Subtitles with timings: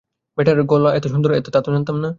[0.37, 2.09] Batter গলা এত সুন্দর তাতো জানতাম না।